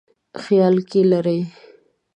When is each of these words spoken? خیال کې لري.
خیال 0.41 0.75
کې 0.89 1.01
لري. 1.11 1.39